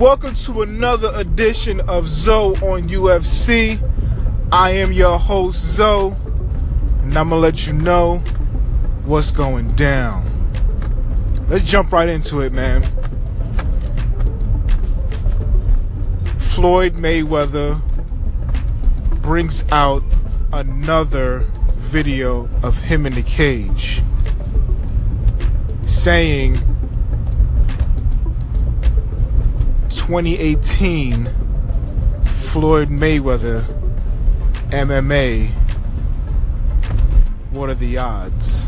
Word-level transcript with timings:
Welcome 0.00 0.34
to 0.34 0.62
another 0.62 1.12
edition 1.14 1.80
of 1.82 2.08
Zoe 2.08 2.56
on 2.62 2.84
UFC. 2.84 3.78
I 4.50 4.70
am 4.70 4.94
your 4.94 5.18
host, 5.18 5.62
Zoe, 5.62 6.14
and 7.02 7.18
I'm 7.18 7.28
gonna 7.28 7.36
let 7.36 7.66
you 7.66 7.74
know 7.74 8.16
what's 9.04 9.30
going 9.30 9.68
down. 9.76 10.24
Let's 11.48 11.66
jump 11.66 11.92
right 11.92 12.08
into 12.08 12.40
it, 12.40 12.50
man. 12.54 12.82
Floyd 16.38 16.94
Mayweather 16.94 17.82
brings 19.20 19.64
out 19.70 20.02
another 20.50 21.40
video 21.76 22.48
of 22.62 22.78
him 22.78 23.04
in 23.04 23.16
the 23.16 23.22
cage 23.22 24.00
saying 25.82 26.58
2018 30.10 31.30
Floyd 32.24 32.88
Mayweather 32.88 33.62
MMA 34.70 35.52
what 37.52 37.70
are 37.70 37.74
the 37.74 37.96
odds? 37.96 38.66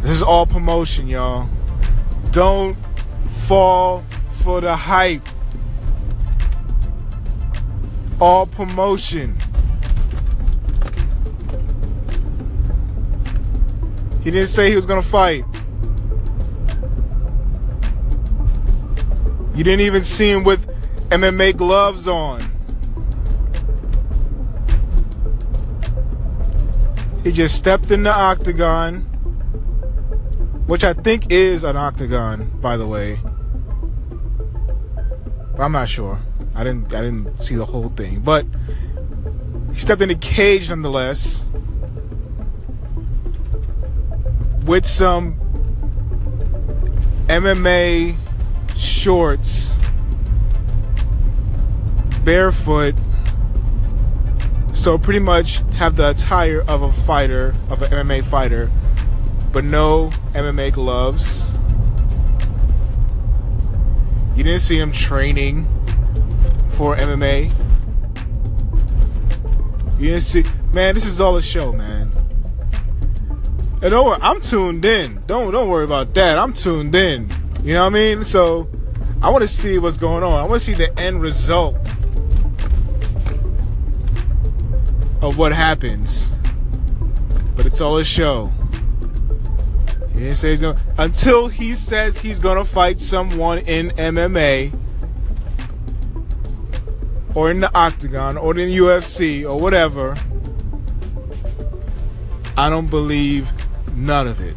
This 0.00 0.10
is 0.10 0.22
all 0.22 0.46
promotion 0.46 1.06
y'all. 1.06 1.50
Don't 2.30 2.78
fall 3.46 4.02
for 4.42 4.62
the 4.62 4.74
hype. 4.74 5.28
All 8.20 8.46
promotion. 8.46 9.36
He 14.22 14.30
didn't 14.30 14.48
say 14.48 14.70
he 14.70 14.76
was 14.76 14.86
gonna 14.86 15.02
fight. 15.02 15.44
You 19.54 19.64
didn't 19.64 19.80
even 19.80 20.02
see 20.02 20.30
him 20.30 20.44
with 20.44 20.66
MMA 21.10 21.56
gloves 21.56 22.08
on. 22.08 22.42
He 27.22 27.32
just 27.32 27.56
stepped 27.56 27.90
in 27.90 28.02
the 28.02 28.12
octagon, 28.12 29.00
which 30.66 30.84
I 30.84 30.92
think 30.92 31.30
is 31.30 31.64
an 31.64 31.76
octagon, 31.76 32.50
by 32.60 32.76
the 32.76 32.86
way. 32.86 33.20
But 35.56 35.62
I'm 35.62 35.72
not 35.72 35.88
sure. 35.88 36.18
I 36.54 36.64
didn't 36.64 36.92
I 36.94 37.00
didn't 37.00 37.40
see 37.40 37.54
the 37.54 37.64
whole 37.64 37.88
thing, 37.88 38.20
but 38.20 38.46
he 39.72 39.78
stepped 39.78 40.02
in 40.02 40.08
the 40.08 40.14
cage 40.16 40.68
nonetheless. 40.68 41.44
with 44.64 44.86
some 44.86 45.34
MMA 47.26 48.16
shorts, 48.84 49.76
barefoot. 52.24 52.94
So 54.74 54.98
pretty 54.98 55.20
much 55.20 55.62
have 55.74 55.96
the 55.96 56.10
attire 56.10 56.62
of 56.62 56.82
a 56.82 56.92
fighter, 56.92 57.54
of 57.70 57.82
an 57.82 57.90
MMA 57.90 58.24
fighter, 58.24 58.70
but 59.52 59.64
no 59.64 60.10
MMA 60.34 60.72
gloves. 60.72 61.46
You 64.36 64.42
didn't 64.42 64.60
see 64.60 64.78
him 64.78 64.92
training 64.92 65.66
for 66.70 66.96
MMA. 66.96 67.52
You 69.98 70.08
didn't 70.08 70.22
see, 70.22 70.44
man. 70.72 70.94
This 70.94 71.06
is 71.06 71.20
all 71.20 71.36
a 71.36 71.42
show, 71.42 71.72
man. 71.72 72.10
And 73.80 73.90
don't 73.90 74.06
worry, 74.06 74.18
I'm 74.20 74.40
tuned 74.40 74.84
in. 74.84 75.22
Don't 75.26 75.52
don't 75.52 75.68
worry 75.68 75.84
about 75.84 76.14
that. 76.14 76.36
I'm 76.36 76.52
tuned 76.52 76.94
in. 76.94 77.30
You 77.64 77.74
know 77.74 77.80
what 77.80 77.86
I 77.86 77.88
mean? 77.88 78.24
So 78.24 78.68
I 79.20 79.30
want 79.30 79.42
to 79.42 79.48
see 79.48 79.78
what's 79.78 79.96
going 79.96 80.22
on. 80.22 80.32
I 80.32 80.42
want 80.42 80.60
to 80.60 80.60
see 80.60 80.74
the 80.74 80.96
end 80.98 81.20
result 81.20 81.74
of 85.20 85.38
what 85.38 85.52
happens. 85.52 86.36
But 87.56 87.66
it's 87.66 87.80
all 87.80 87.98
a 87.98 88.04
show. 88.04 88.52
He 90.12 90.20
didn't 90.20 90.36
say 90.36 90.50
he's 90.50 90.60
gonna, 90.60 90.80
until 90.98 91.48
he 91.48 91.74
says 91.74 92.18
he's 92.18 92.38
gonna 92.38 92.64
fight 92.64 93.00
someone 93.00 93.58
in 93.58 93.90
MMA 93.90 94.78
or 97.34 97.50
in 97.50 97.58
the 97.58 97.74
octagon 97.74 98.36
or 98.36 98.56
in 98.56 98.68
UFC 98.68 99.42
or 99.42 99.58
whatever. 99.58 100.16
I 102.56 102.70
don't 102.70 102.88
believe 102.88 103.52
None 103.96 104.26
of 104.26 104.40
it. 104.40 104.56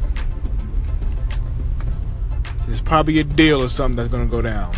There's 2.67 2.81
probably 2.81 3.19
a 3.19 3.23
deal 3.23 3.63
or 3.63 3.67
something 3.67 3.95
that's 3.95 4.09
gonna 4.09 4.27
go 4.27 4.43
down 4.43 4.75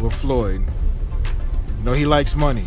with 0.00 0.12
Floyd. 0.12 0.62
You 1.78 1.84
know 1.84 1.92
he 1.92 2.04
likes 2.04 2.36
money. 2.36 2.66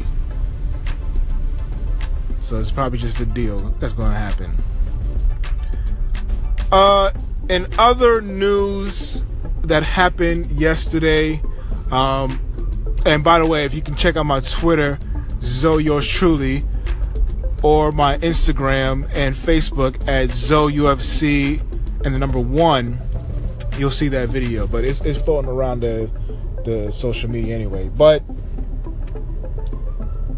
So 2.40 2.60
it's 2.60 2.72
probably 2.72 2.98
just 2.98 3.20
a 3.20 3.26
deal 3.26 3.60
that's 3.80 3.94
gonna 3.94 4.18
happen. 4.18 4.56
Uh 6.72 7.12
in 7.50 7.68
other 7.78 8.22
news 8.22 9.24
that 9.64 9.84
happened 9.84 10.50
yesterday, 10.52 11.42
um, 11.92 12.40
and 13.06 13.24
by 13.24 13.40
the 13.40 13.46
way, 13.46 13.66
if 13.66 13.74
you 13.74 13.82
can 13.82 13.96
check 13.96 14.16
out 14.16 14.26
my 14.26 14.40
Twitter, 14.40 14.98
Zoe 15.42 15.84
yours 15.84 16.08
truly, 16.08 16.64
or 17.62 17.92
my 17.92 18.18
Instagram 18.20 19.10
and 19.14 19.36
Facebook 19.36 19.96
at 20.08 20.30
ZoeUFC 20.30 21.62
and 22.06 22.16
the 22.16 22.20
number 22.20 22.40
one, 22.40 22.98
you'll 23.78 23.92
see 23.92 24.08
that 24.10 24.30
video. 24.30 24.68
But 24.68 24.84
it's, 24.84 25.02
it's 25.02 25.22
floating 25.22 25.50
around 25.50 25.82
the 25.82 26.10
the 26.64 26.92
social 26.92 27.30
media 27.30 27.56
anyway. 27.56 27.90
But 27.90 28.24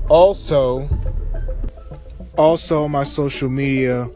also, 0.10 0.90
also 2.38 2.88
my 2.88 3.04
social 3.04 3.50
media, 3.50 4.10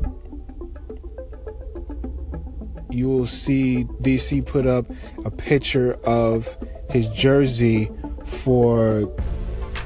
you 2.90 3.08
will 3.08 3.28
see 3.28 3.86
DC 4.02 4.46
put 4.46 4.66
up 4.66 4.86
a 5.26 5.32
picture 5.32 5.94
of 6.04 6.58
his 6.90 7.08
jersey 7.10 7.92
for 8.26 9.12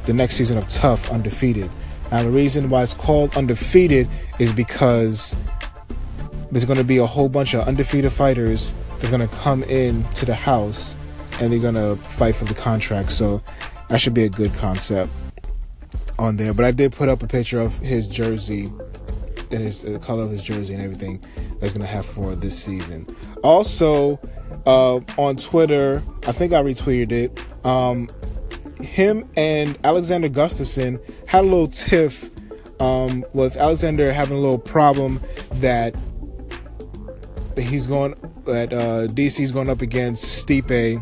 the 0.05 0.13
next 0.13 0.35
season 0.35 0.57
of 0.57 0.67
TUF 0.67 1.11
Undefeated. 1.11 1.69
And 2.11 2.27
the 2.27 2.31
reason 2.31 2.69
why 2.69 2.83
it's 2.83 2.93
called 2.93 3.35
undefeated 3.35 4.07
is 4.37 4.53
because 4.53 5.35
there's 6.51 6.65
going 6.65 6.77
to 6.77 6.83
be 6.83 6.97
a 6.97 7.05
whole 7.05 7.29
bunch 7.29 7.53
of 7.53 7.67
undefeated 7.67 8.11
fighters 8.11 8.73
going 9.11 9.27
to 9.27 9.35
come 9.37 9.63
in 9.63 10.03
to 10.11 10.25
the 10.25 10.35
house 10.35 10.95
and 11.39 11.51
they're 11.51 11.59
to 11.75 11.95
fight 12.03 12.35
for 12.35 12.45
the 12.45 12.53
contract. 12.53 13.11
So 13.11 13.41
that 13.89 13.99
should 13.99 14.13
be 14.13 14.23
a 14.23 14.29
good 14.29 14.53
concept 14.55 15.11
on 16.19 16.37
there. 16.37 16.53
But 16.53 16.65
I 16.65 16.71
did 16.71 16.91
put 16.91 17.09
up 17.09 17.23
a 17.23 17.27
picture 17.27 17.59
of 17.59 17.77
his 17.79 18.07
jersey 18.07 18.69
and 19.51 19.61
his 19.63 19.81
the 19.81 19.99
color 19.99 20.23
of 20.23 20.31
his 20.31 20.43
jersey 20.43 20.73
and 20.73 20.81
everything 20.81 21.23
that's 21.59 21.73
to 21.73 21.85
have 21.85 22.05
for 22.05 22.35
this 22.35 22.57
season. 22.57 23.05
Also, 23.43 24.19
uh, 24.65 24.99
on 25.17 25.35
Twitter, 25.35 26.01
I 26.25 26.31
think 26.31 26.53
I 26.53 26.61
retweeted 26.61 27.11
it. 27.11 27.65
Um, 27.65 28.09
him 28.81 29.29
and 29.35 29.77
Alexander 29.83 30.29
Gustafsson 30.29 30.99
had 31.27 31.41
a 31.41 31.47
little 31.47 31.67
tiff 31.67 32.31
um, 32.81 33.25
with 33.33 33.55
Alexander 33.57 34.11
having 34.11 34.37
a 34.37 34.39
little 34.41 34.59
problem 34.59 35.21
that 35.53 35.95
he's 37.55 37.87
going 37.87 38.15
that 38.45 38.73
uh, 38.73 39.07
DC's 39.07 39.51
going 39.51 39.69
up 39.69 39.81
against 39.81 40.45
Stipe 40.45 41.01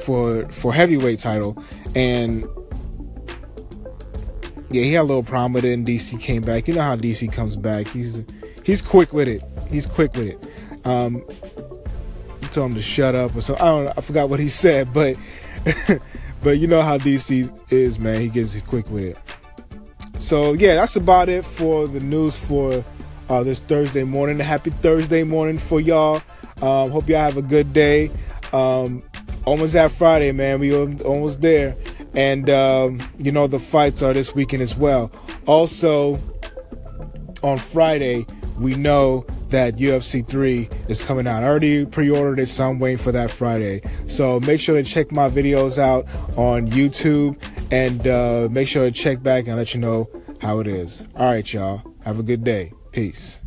for 0.00 0.48
for 0.48 0.72
heavyweight 0.72 1.20
title, 1.20 1.62
and 1.94 2.46
yeah, 4.70 4.82
he 4.82 4.92
had 4.92 5.02
a 5.02 5.04
little 5.04 5.22
problem 5.22 5.52
with 5.52 5.64
it. 5.64 5.72
And 5.72 5.86
DC 5.86 6.20
came 6.20 6.42
back. 6.42 6.68
You 6.68 6.74
know 6.74 6.82
how 6.82 6.96
DC 6.96 7.32
comes 7.32 7.56
back. 7.56 7.86
He's 7.88 8.20
he's 8.64 8.82
quick 8.82 9.12
with 9.12 9.28
it. 9.28 9.42
He's 9.70 9.86
quick 9.86 10.14
with 10.14 10.28
it. 10.28 10.86
Um, 10.86 11.24
told 12.50 12.70
him 12.70 12.74
to 12.76 12.82
shut 12.82 13.14
up 13.14 13.34
or 13.34 13.40
so. 13.40 13.54
I 13.56 13.58
don't. 13.58 13.84
Know, 13.86 13.92
I 13.96 14.00
forgot 14.00 14.28
what 14.28 14.40
he 14.40 14.48
said, 14.48 14.92
but 14.92 15.16
But 16.46 16.58
you 16.58 16.68
know 16.68 16.80
how 16.80 16.96
DC 16.96 17.50
is, 17.72 17.98
man. 17.98 18.20
He 18.20 18.28
gets 18.28 18.60
quick 18.62 18.88
with 18.88 19.02
it. 19.02 19.18
So 20.16 20.52
yeah, 20.52 20.76
that's 20.76 20.94
about 20.94 21.28
it 21.28 21.44
for 21.44 21.88
the 21.88 21.98
news 21.98 22.36
for 22.36 22.84
uh, 23.28 23.42
this 23.42 23.60
Thursday 23.60 24.04
morning. 24.04 24.38
Happy 24.38 24.70
Thursday 24.70 25.22
morning 25.22 25.58
for 25.58 25.80
y'all. 25.80 26.22
Um, 26.62 26.90
hope 26.90 27.08
y'all 27.08 27.20
have 27.20 27.36
a 27.36 27.42
good 27.42 27.72
day. 27.72 28.10
Um, 28.52 29.02
almost 29.44 29.72
that 29.74 29.92
Friday, 29.92 30.32
man. 30.32 30.60
We 30.60 30.74
almost 30.74 31.42
there. 31.42 31.76
And 32.14 32.48
um, 32.48 33.00
you 33.18 33.32
know 33.32 33.46
the 33.46 33.58
fights 33.58 34.02
are 34.02 34.12
this 34.12 34.34
weekend 34.34 34.62
as 34.62 34.76
well. 34.76 35.12
Also, 35.46 36.18
on 37.42 37.58
Friday, 37.58 38.26
we 38.58 38.74
know 38.74 39.26
that 39.50 39.76
UFC 39.76 40.26
3 40.26 40.68
is 40.88 41.02
coming 41.02 41.26
out. 41.26 41.42
I 41.42 41.46
already 41.46 41.84
pre-ordered 41.84 42.40
it, 42.40 42.48
so 42.48 42.68
I'm 42.68 42.78
waiting 42.78 42.98
for 42.98 43.12
that 43.12 43.30
Friday. 43.30 43.82
So 44.06 44.40
make 44.40 44.60
sure 44.60 44.76
to 44.76 44.82
check 44.82 45.12
my 45.12 45.28
videos 45.28 45.78
out 45.78 46.06
on 46.36 46.68
YouTube 46.68 47.40
and 47.70 48.06
uh, 48.06 48.48
make 48.50 48.66
sure 48.66 48.84
to 48.84 48.90
check 48.90 49.22
back 49.22 49.46
and 49.46 49.56
let 49.56 49.74
you 49.74 49.80
know 49.80 50.08
how 50.40 50.60
it 50.60 50.66
is. 50.66 51.04
All 51.16 51.26
right, 51.26 51.52
y'all. 51.52 51.82
Have 52.02 52.18
a 52.18 52.22
good 52.22 52.44
day. 52.44 52.72
Peace. 52.96 53.42